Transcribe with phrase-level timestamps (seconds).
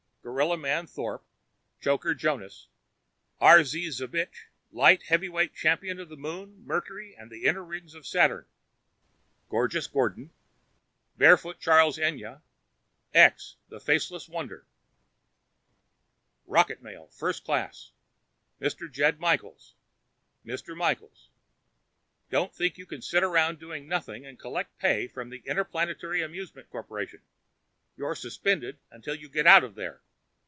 [0.23, 1.25] Gorilla Man Thorpe
[1.81, 2.67] Choker Jonas
[3.39, 3.63] R.
[3.63, 3.87] Z.
[3.89, 8.45] Zbich, light heavyweight champion of the Moon, Mercury and the inner rings of Saturn
[9.49, 10.29] Gorgeous Gordon
[11.17, 12.43] Barefoot Charles Anya
[13.15, 14.67] X, the Faceless Wonder
[16.45, 17.91] ROCKET MAIL (First Class)
[18.61, 18.89] Mr.
[18.91, 19.73] Jed Michaels
[20.45, 20.77] Mr.
[20.77, 21.29] Michaels:
[22.29, 26.69] Don't think you can sit around doing nothing and collect pay from the Interplanetary Amusement
[26.69, 26.91] Corp.
[27.97, 29.99] You're suspended until you get out of there.